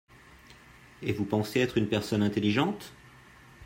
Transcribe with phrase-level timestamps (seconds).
[1.03, 2.91] Et vous pensez être une personne intelligente?